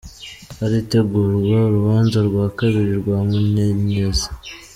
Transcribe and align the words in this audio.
Haritegurwa 0.59 1.55
urubanza 1.69 2.17
rwa 2.27 2.45
kabiri 2.57 2.91
rwa 3.01 3.17
Munyenyezi 3.27 4.27